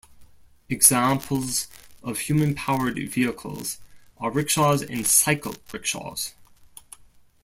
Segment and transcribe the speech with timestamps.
[0.67, 1.67] Examples
[2.01, 3.77] of human-powered vehicles
[4.17, 6.33] are rickshaws and cycle rickshaws.